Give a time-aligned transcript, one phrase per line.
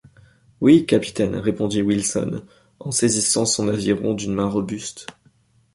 [0.61, 2.41] Oui, capitaine, répondit Wilson,
[2.79, 5.05] en saisissant son aviron d’une main robuste.